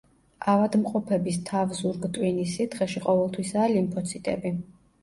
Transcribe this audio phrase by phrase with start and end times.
[0.53, 4.57] ავადმყოფების თავ-ზურგ-ტვინის სითხეში ყოველთვისაა ლიმფოციტები.